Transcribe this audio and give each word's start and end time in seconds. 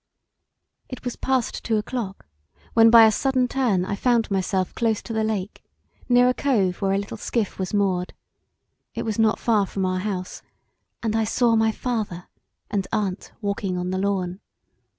It 0.89 1.03
was 1.05 1.15
past 1.15 1.63
two 1.63 1.77
o'clock 1.77 2.25
when 2.73 2.89
by 2.89 3.05
a 3.05 3.11
sudden 3.11 3.47
turn 3.47 3.85
I 3.85 3.95
found 3.95 4.31
myself 4.31 4.73
close 4.73 4.99
to 5.03 5.13
the 5.13 5.23
lake 5.23 5.63
near 6.09 6.27
a 6.27 6.33
cove 6.33 6.81
where 6.81 6.93
a 6.93 6.97
little 6.97 7.17
skiff 7.17 7.59
was 7.59 7.71
moored 7.71 8.11
It 8.95 9.05
was 9.05 9.19
not 9.19 9.37
far 9.37 9.67
from 9.67 9.85
our 9.85 9.99
house 9.99 10.41
and 11.03 11.15
I 11.15 11.25
saw 11.25 11.55
my 11.55 11.71
father 11.71 12.29
and 12.71 12.87
aunt 12.91 13.31
walking 13.41 13.77
on 13.77 13.91
the 13.91 13.99
lawn. 13.99 14.39